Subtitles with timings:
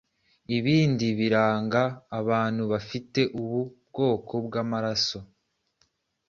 [0.57, 1.83] Ibindi biranga
[2.19, 5.19] abantu bafite ubu ubwoko bw’amaraso